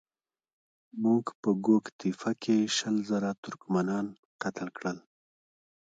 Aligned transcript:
موږ 1.03 1.25
په 1.41 1.49
ګوک 1.65 1.85
تېپه 1.99 2.31
کې 2.41 2.57
شل 2.75 2.95
زره 3.09 3.29
ترکمنان 3.43 4.05
قتل 4.41 4.67
کړل. 4.77 4.97